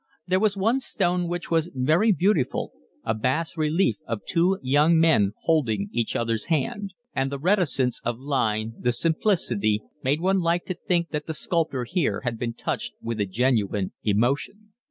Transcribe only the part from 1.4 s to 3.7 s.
was very beautiful, a bas